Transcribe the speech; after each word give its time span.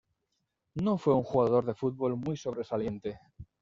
No 0.73 0.97
fue 0.97 1.13
un 1.13 1.21
jugador 1.21 1.63
de 1.63 1.75
fútbol 1.75 2.15
muy 2.17 2.35
sobresaliente. 2.35 3.19